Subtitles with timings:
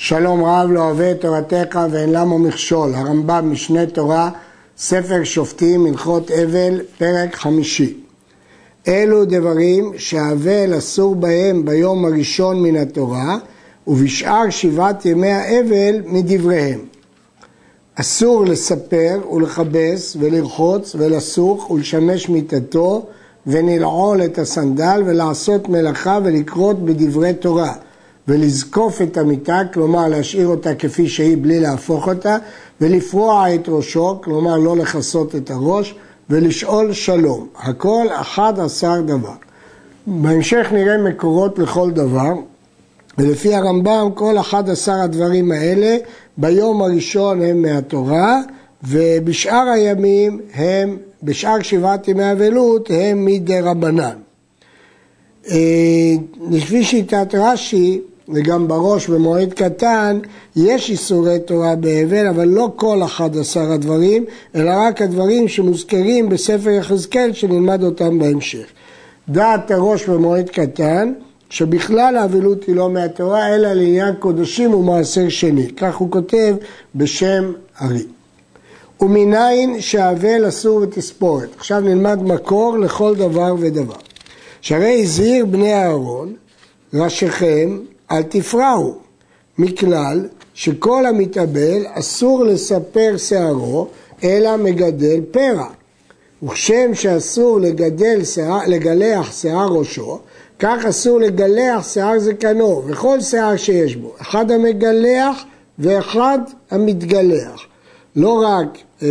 [0.00, 4.30] שלום רב לא אוהב את תורתך ואין למה מכשול, הרמב"ם משנה תורה,
[4.78, 7.96] ספר שופטים, הלכות אבל, פרק חמישי.
[8.88, 13.38] אלו דברים שהאבל אסור בהם ביום הראשון מן התורה
[13.86, 16.80] ובשאר שבעת ימי האבל מדבריהם.
[17.94, 23.06] אסור לספר ולכבס ולרחוץ ולסוך ולשמש מיטתו
[23.46, 27.72] ונלעול את הסנדל ולעשות מלאכה ולקרות בדברי תורה.
[28.28, 32.36] ולזקוף את המיטה, כלומר להשאיר אותה כפי שהיא בלי להפוך אותה,
[32.80, 35.94] ולפרוע את ראשו, כלומר לא לכסות את הראש,
[36.30, 37.46] ולשאול שלום.
[37.56, 39.32] הכל אחד עשר דבר.
[40.06, 42.32] בהמשך נראה מקורות לכל דבר,
[43.18, 45.96] ולפי הרמב"ם כל אחד עשר הדברים האלה
[46.36, 48.40] ביום הראשון הם מהתורה,
[48.82, 54.16] ובשאר הימים הם, בשאר שבעת ימי אבלות הם מדי רבנן.
[55.50, 55.56] אה,
[56.50, 60.18] לפי שיטת רש"י, וגם בראש במועד קטן,
[60.56, 67.32] יש איסורי תורה באבל, אבל לא כל 11 הדברים, אלא רק הדברים שמוזכרים בספר יחזקאל
[67.32, 68.66] שנלמד אותם בהמשך.
[69.28, 71.12] דעת הראש במועד קטן,
[71.50, 75.68] שבכלל האבלות היא לא מהתורה, אלא לעניין קודשים ומעשר שני.
[75.76, 76.56] כך הוא כותב
[76.94, 78.06] בשם ארי.
[79.00, 81.48] ומניין שהאבל אסור בתספורת.
[81.56, 83.94] עכשיו נלמד מקור לכל דבר ודבר.
[84.60, 86.34] שהרי הזהיר בני אהרון,
[86.94, 87.78] ראשיכם,
[88.12, 88.94] אל תפרעו,
[89.58, 93.86] מכלל שכל המתאבל אסור לספר שערו,
[94.24, 95.66] אלא מגדל פרע.
[96.42, 100.18] וכשם שאסור לגדל שיער, לגלח שיער ראשו,
[100.58, 105.44] כך אסור לגלח שיער זקנו, וכל שיער שיש בו, אחד המגלח
[105.78, 106.38] ואחד
[106.70, 107.60] המתגלח.
[108.16, 109.08] לא רק אה,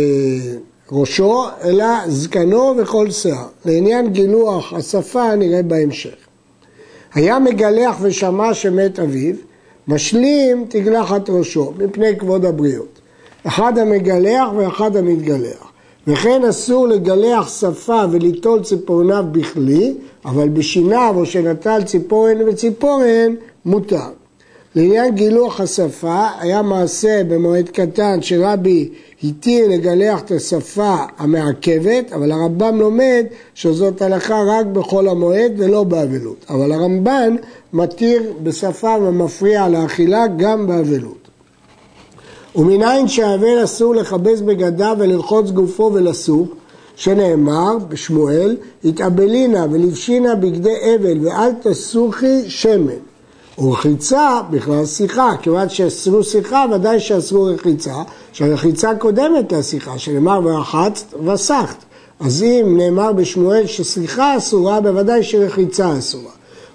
[0.92, 3.46] ראשו, אלא זקנו וכל שיער.
[3.64, 6.27] לעניין גילוח השפה נראה בהמשך.
[7.18, 9.34] היה מגלח ושמע שמת אביו,
[9.88, 13.00] משלים תגלחת ראשו, מפני כבוד הבריות.
[13.46, 15.72] אחד המגלח ואחד המתגלח.
[16.06, 24.10] וכן אסור לגלח שפה וליטול ציפורניו בכלי, אבל בשיניו או שנטל ציפורן וציפורן מותר.
[24.78, 28.88] לעניין גילוח השפה, היה מעשה במועד קטן שרבי
[29.24, 36.46] התיר לגלח את השפה המעכבת, אבל הרמב"ם לומד שזאת הלכה רק בחול המועד ולא באבלות.
[36.50, 37.36] אבל הרמב"ן
[37.72, 41.28] מתיר בשפה ומפריע לאכילה גם באבלות.
[42.56, 46.48] ומניין שהאבל אסור לכבס בגדיו ולרחוץ גופו ולסוך,
[46.96, 53.07] שנאמר בשמואל, התאבלינה ולבשינה בגדי אבל ואל תסוכי שמן.
[53.58, 57.94] ורחיצה בכלל שיחה, כיוון שאסרו שיחה, ודאי שאסרו רחיצה,
[58.32, 61.84] שהרחיצה קודמת לשיחה, שנאמר ורחצת וסחת.
[62.20, 66.30] אז אם נאמר בשמואל ששיחה אסורה, בוודאי שרחיצה אסורה.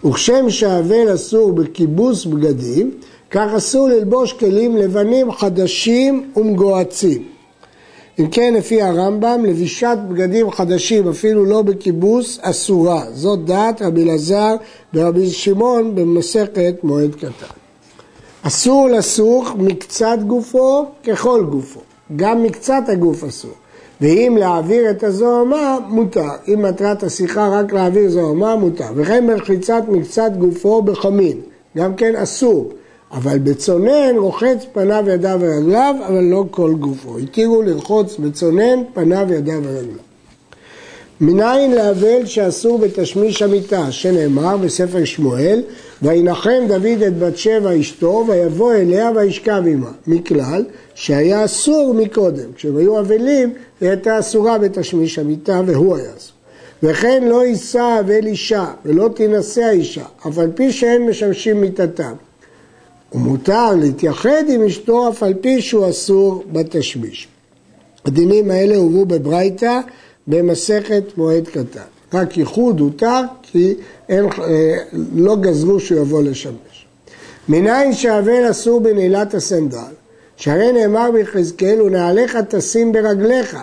[0.05, 2.91] וכשם שהאבל אסור בכיבוס בגדים,
[3.31, 7.32] כך אסור ללבוש כלים לבנים חדשים ומגועצים.
[8.19, 13.03] אם כן, לפי הרמב"ם, לבישת בגדים חדשים, אפילו לא בכיבוס, אסורה.
[13.13, 14.55] זאת דעת רבי אלעזר
[14.93, 17.53] ורבי שמעון במסכת מועד קטן.
[18.41, 21.79] אסור לסוך מקצת גופו ככל גופו,
[22.15, 23.51] גם מקצת הגוף אסור.
[24.01, 26.29] ואם להעביר את הזוהמה, מותר.
[26.47, 28.87] אם מטרת השיחה רק להעביר זוהמה, מותר.
[28.95, 31.41] וכן ברחיצת מקצת גופו בחמין,
[31.77, 32.71] גם כן אסור.
[33.13, 37.17] אבל בצונן רוחץ פניו, ידיו ורגליו, אבל לא כל גופו.
[37.17, 39.97] התירו לרחוץ בצונן פניו, ידיו ורגליו.
[41.21, 45.61] מניין לאבל שאסור בתשמיש המיטה, שנאמר בספר שמואל,
[46.01, 49.91] וינחם דוד את בת שבע אשתו, ויבוא אליה וישכב עמה.
[50.07, 50.63] מכלל
[50.95, 52.51] שהיה אסור מקודם.
[52.55, 56.33] כשהם היו אבלים, היא הייתה אסורה בתשמיש המיטה, והוא היה אסור.
[56.83, 62.13] וכן לא יישא אבל אישה, ולא תינשא האישה, אף על פי שאין משמשים מיתתם.
[63.13, 67.27] ומותר להתייחד עם אשתו אף על פי שהוא אסור בתשמיש.
[68.05, 69.79] הדינים האלה הובאו בברייתא
[70.27, 71.81] במסכת מועד קטן.
[72.13, 73.73] רק ייחוד הותר כי
[74.09, 74.77] אין, אה,
[75.15, 76.85] לא גזרו שהוא יבוא לשמש.
[77.49, 79.77] מניין שהאבל אסור בנעילת הסנדל,
[80.37, 83.57] שהרי נאמר ביחזקאל ונעליך תשים ברגליך.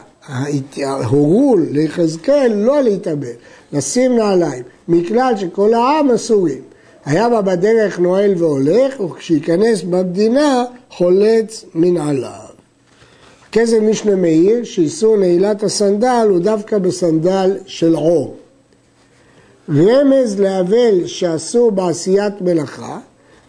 [1.05, 3.29] הורו ליחזקאל לא להתאבל,
[3.73, 6.70] לשים נעליים, מכלל שכל העם אסורים.
[7.05, 12.51] היה בה בדרך נועל והולך, וכשייכנס במדינה חולץ מנעליו.
[13.53, 18.37] כזה משנה מאיר שאיסור נעילת הסנדל הוא דווקא בסנדל של עור.
[19.69, 22.99] רמז לאבל שאסור בעשיית מלאכה,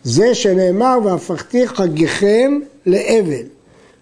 [0.04, 3.46] זה שנאמר והפכתי חגיכם לאבל.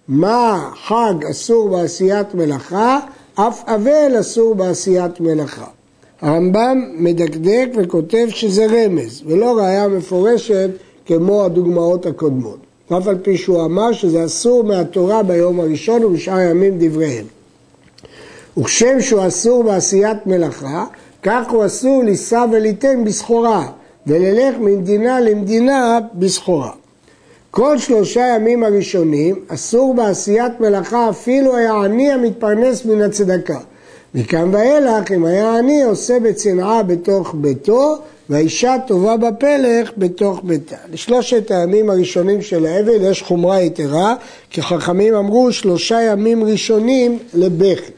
[0.07, 2.99] מה חג אסור בעשיית מלאכה?
[3.35, 5.67] אף אבל אסור בעשיית מלאכה.
[6.21, 10.69] הרמב"ם מדקדק וכותב שזה רמז, ולא ראיה מפורשת
[11.05, 12.57] כמו הדוגמאות הקודמות.
[12.97, 17.25] אף על פי שהוא אמר שזה אסור מהתורה ביום הראשון ובשאר הימים דבריהם.
[18.57, 20.85] וכשם שהוא אסור בעשיית מלאכה,
[21.23, 23.67] כך הוא אסור לישא וליתן בסחורה,
[24.07, 26.71] וללך ממדינה למדינה בסחורה.
[27.51, 33.59] כל שלושה ימים הראשונים אסור בעשיית מלאכה אפילו היה עני המתפרנס מן הצדקה.
[34.15, 37.97] מכאן ואילך אם היה עני עושה בצנעה בתוך ביתו
[38.29, 40.75] והאישה טובה בפלך בתוך ביתה.
[40.91, 44.15] לשלושת הימים הראשונים של האבל יש חומרה יתרה
[44.49, 47.91] כי חכמים אמרו שלושה ימים ראשונים לבכי.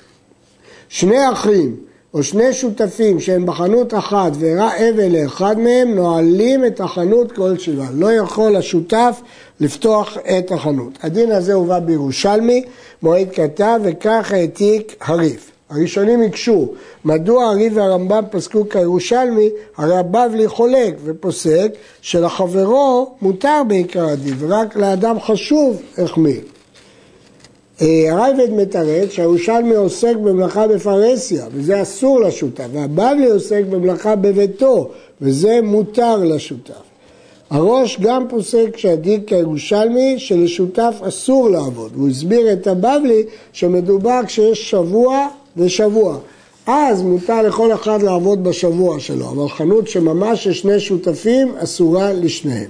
[0.89, 1.75] שני אחים
[2.13, 7.89] או שני שותפים שהם בחנות אחת ואירע אבל לאחד מהם נועלים את החנות כל שבעה.
[7.93, 9.21] לא יכול השותף
[9.59, 10.91] לפתוח את החנות.
[11.03, 12.63] הדין הזה הובא בירושלמי,
[13.01, 15.51] מועד כתב וכך העתיק הריף.
[15.71, 16.67] הראשונים הקשו,
[17.05, 21.71] מדוע הריב והרמב"ם פסקו כירושלמי, הרי הבבלי חולק ופוסק
[22.01, 26.41] שלחברו מותר בעיקר הדין, ורק לאדם חשוב החמיר.
[27.79, 34.89] הרייבד מתרץ שהירושלמי עוסק במלאכה בפרהסיה, וזה אסור לשותף, והבבלי עוסק במלאכה בביתו,
[35.21, 36.73] וזה מותר לשותף.
[37.49, 43.23] הראש גם פוסק שהדין כירושלמי שלשותף אסור לעבוד, הוא הסביר את הבבלי
[43.53, 45.27] שמדובר כשיש שבוע
[45.57, 46.17] ושבוע.
[46.67, 52.69] אז מותר לכל אחד לעבוד בשבוע שלו, אבל חנות שממש יש שני שותפים אסורה לשניהם.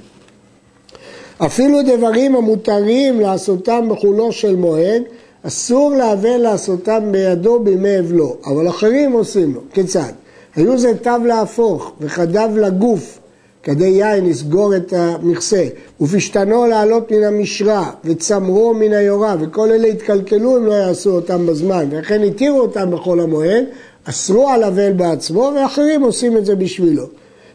[1.37, 5.03] אפילו דברים המותרים לעשותם בחולו של מועד,
[5.43, 9.61] אסור לאבל לעשותם בידו בימי אבלו, אבל אחרים עושים לו.
[9.73, 10.11] כיצד?
[10.55, 13.19] היו זה תו להפוך וחדב לגוף,
[13.63, 15.67] כדי יין לסגור את המכסה,
[16.01, 21.85] ופשתנו לעלות מן המשרה, וצמרו מן היורה, וכל אלה התקלקלו אם לא יעשו אותם בזמן,
[21.91, 23.63] ולכן התירו אותם בחול המועד,
[24.03, 27.05] אסרו על אבל בעצמו, ואחרים עושים את זה בשבילו.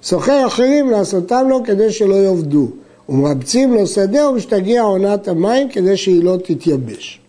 [0.03, 2.69] סוחר אחרים לעשותם לו כדי שלא יאבדו.
[3.09, 7.21] ומרבצים לו שדה ומשתגע עונת המים כדי שהיא לא תתייבש.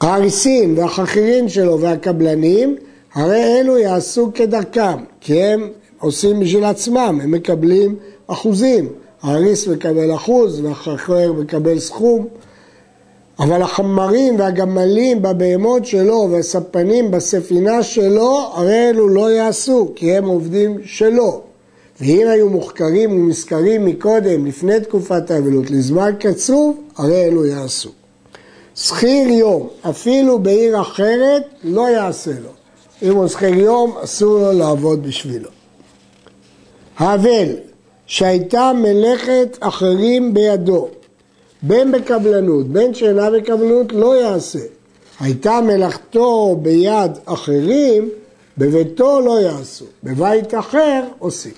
[0.00, 2.76] האריסים והחכירים שלו והקבלנים,
[3.14, 5.68] הרי אלו יעשו כדרכם, כי הם
[6.00, 7.96] עושים בשביל עצמם, הם מקבלים
[8.26, 8.88] אחוזים.
[9.22, 12.26] האריס מקבל אחוז והחכר מקבל סכום.
[13.38, 20.78] אבל החמרים והגמלים בבהמות שלו והספנים בספינה שלו, הרי אלו לא יעשו, כי הם עובדים
[20.84, 21.40] שלו.
[22.00, 27.90] ואם היו מוחקרים ומזכרים מקודם, לפני תקופת האבלות, לזמן קצוב, הרי אלו יעשו.
[28.74, 32.50] שכיר יום, אפילו בעיר אחרת, לא יעשה לו.
[33.02, 35.55] אם הוא שכיר יום, אסור לו לעבוד בשבילו.
[36.96, 37.48] האבל,
[38.06, 40.88] שהייתה מלאכת אחרים בידו,
[41.62, 44.58] בין בקבלנות, בין שאינה בקבלנות, לא יעשה.
[45.20, 48.08] הייתה מלאכתו ביד אחרים,
[48.58, 51.52] בביתו לא יעשו, בבית אחר עושים.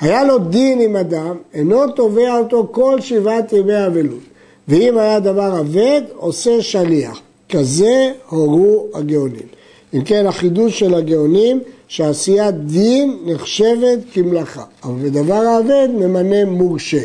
[0.00, 4.20] היה לו דין עם אדם, אינו תובע אותו כל שבעת ימי אבלות.
[4.68, 7.20] ואם היה דבר אבד, עושה שליח.
[7.48, 9.46] כזה הורו הגאונים.
[9.94, 17.02] אם כן, החידוש של הגאונים, שעשיית דין נחשבת כמלאכה, אבל בדבר האבד ממנה מורשה.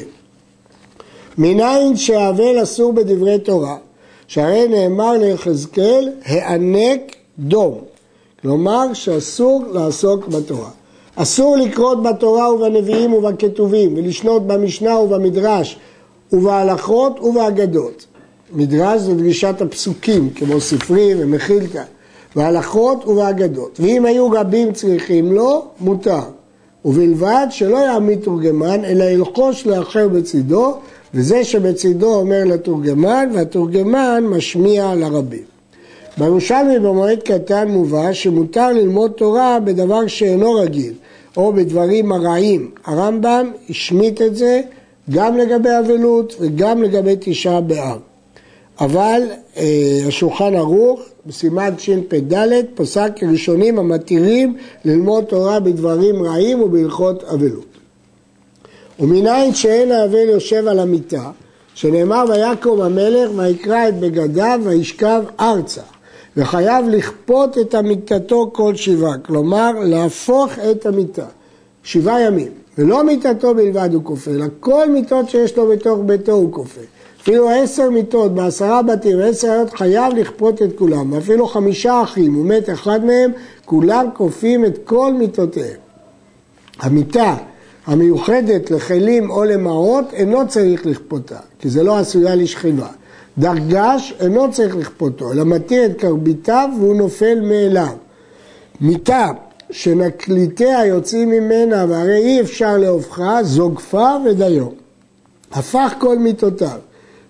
[1.37, 3.77] מניין שהאבל אסור בדברי תורה,
[4.27, 7.81] שהרי נאמר ליחזקאל, הענק דום.
[8.41, 10.69] כלומר שאסור לעסוק בתורה.
[11.15, 15.79] אסור לקרות בתורה ובנביאים ובכתובים ולשנות במשנה ובמדרש
[16.33, 18.05] ובהלכות ובאגדות.
[18.53, 21.83] מדרש זה דרישת הפסוקים כמו ספרי ומחילתא
[22.37, 23.79] בהלכות ובאגדות.
[23.79, 26.21] ואם היו רבים צריכים לו, מותר.
[26.85, 30.73] ובלבד שלא יעמיד תורגמן, אלא ילחוש לאחר בצידו,
[31.13, 35.43] וזה שבצידו אומר לתורגמן, והתורגמן משמיע לרבים.
[36.17, 40.93] בירושלמי במועד קטן מובא שמותר ללמוד תורה בדבר שאינו רגיל,
[41.37, 42.71] או בדברים הרעים.
[42.85, 44.61] הרמב"ם השמיט את זה
[45.09, 47.99] גם לגבי אבלות וגם לגבי תשעה באב.
[48.79, 49.21] אבל
[49.57, 57.65] אה, השולחן ערוך בסימן שפ"ד פסק ראשונים המתירים ללמוד תורה בדברים רעים ובהלכות אבלות.
[58.99, 61.31] ומנין שאין האבל יושב על המיטה,
[61.73, 65.81] שנאמר ויקום המלך ויקרא את בגדיו וישכב ארצה.
[66.37, 71.25] וחייב לכפות את אמיתתו כל שבעה, כלומר להפוך את המיטה,
[71.83, 76.51] שבעה ימים, ולא מיטתו בלבד הוא כופה, אלא כל מיטות שיש לו בתוך ביתו הוא
[76.51, 76.81] כופה.
[77.21, 82.45] אפילו עשר מיטות בעשרה בתים, עשר עיות, חייב לכפות את כולם, ואפילו חמישה אחים, הוא
[82.45, 83.31] מת אחד מהם,
[83.65, 85.77] כולם כופים את כל מיטותיהם.
[86.79, 87.35] המיטה
[87.87, 92.87] המיוחדת לכלים או למעות אינו צריך לכפותה, כי זה לא עשויה לשכיבה.
[93.37, 97.93] דרגש אינו צריך לכפותו, אלא מתיר את קרביתיו והוא נופל מאליו.
[98.81, 99.27] מיטה
[99.71, 104.65] שנקליטיה יוצאים ממנה והרי אי אפשר להופכה, זוגפה ודיו.
[105.51, 106.79] הפך כל מיטותיו.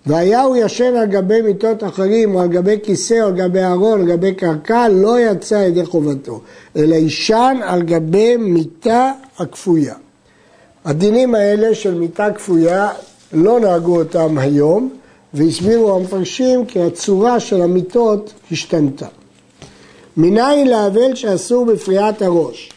[0.07, 4.01] והיה הוא ישן על גבי מיטות אחרים, או על גבי כיסא, או על גבי ארון,
[4.01, 6.41] על גבי קרקע, לא יצא ידי חובתו,
[6.75, 9.95] אלא יישן על גבי מיטה הכפויה.
[10.85, 12.89] הדינים האלה של מיטה כפויה,
[13.33, 14.89] לא נהגו אותם היום,
[15.33, 19.07] והסבירו המפרשים כי הצורה של המיטות השתנתה.
[20.17, 22.71] מניין לאבל שאסור בפריעת הראש?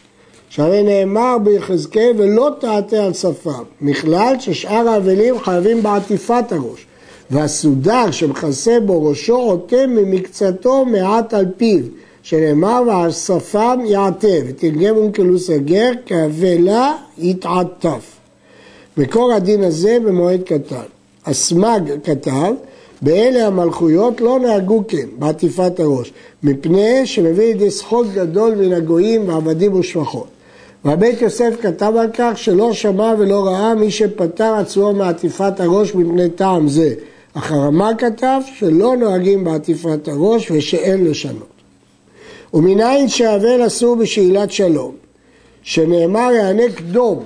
[0.49, 6.85] שהרי נאמר ביחזקאל ולא תעטה על שפם, מכלל ששאר האבלים חייבים בעטיפת הראש,
[7.31, 11.79] והסודר שמכסה בו ראשו עוטה ממקצתו מעט על פיו,
[12.23, 18.17] שנאמר ועל שפם יעטה, ותרגם אונקלוס הגר כאבלה יתעטף.
[18.97, 20.83] מקור הדין הזה במועד קטן.
[21.25, 22.53] הסמ"ג כתב,
[23.01, 29.73] באלה המלכויות לא נהגו כן בעטיפת הראש, מפני שמביא לידי שחוק גדול מן הגויים ועבדים
[29.73, 30.27] ושפחות.
[30.85, 36.29] והבית יוסף כתב על כך שלא שמע ולא ראה מי שפטר עצמו מעטיפת הראש מפני
[36.29, 36.93] טעם זה.
[37.35, 41.47] הרמ"א כתב שלא נוהגים בעטיפת הראש ושאין לשנות.
[42.53, 44.91] ומנין שהאבל אסור בשאלת שלום,
[45.63, 47.23] שנאמר יענק דום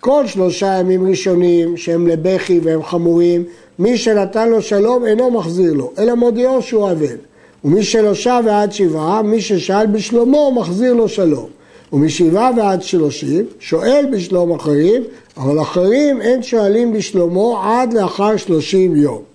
[0.00, 3.44] כל שלושה ימים ראשונים שהם לבכי והם חמורים,
[3.78, 7.16] מי שנתן לו שלום אינו מחזיר לו, אלא מודיעו שהוא אבל.
[7.64, 11.48] ומי שלא שב ועד שבעה, מי ששאל בשלומו מחזיר לו שלום.
[11.92, 15.02] ומשבעה ועד שלושים, שואל בשלום אחרים,
[15.36, 19.27] אבל אחרים אין שואלים בשלומו עד לאחר שלושים יום.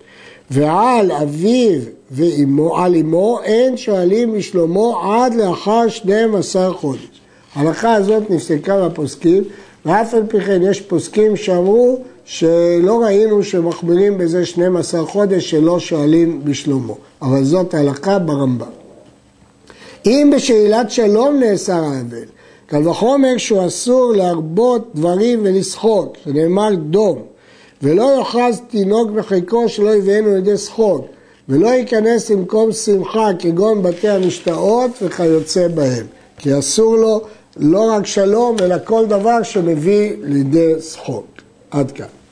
[0.54, 1.80] ועל אביו
[2.12, 7.22] ואמו, על אמו, אין שואלים בשלומו עד לאחר 12 חודש.
[7.56, 9.44] ההלכה הזאת נפסקה בפוסקים,
[9.86, 16.42] ואף על פי כן יש פוסקים שאמרו שלא ראינו שמחמירים בזה 12 חודש שלא שואלים
[16.44, 18.68] בשלומו, אבל זאת ההלכה ברמב"ם.
[20.06, 22.26] אם בשאלת שלום נאסר האבל,
[22.66, 27.33] קל וחומר שהוא אסור להרבות דברים ולשחוק, שנאמר דום,
[27.84, 31.06] ולא יאחז תינוק בחיקו שלא יביאנו לידי שחוק,
[31.50, 36.06] ולא ייכנס למקום שמחה כגון בתי המשתאות וכיוצא בהם,
[36.38, 37.22] כי אסור לו
[37.58, 41.26] לא רק שלום, אלא כל דבר שמביא לידי שחוק.
[41.72, 42.23] עד כאן.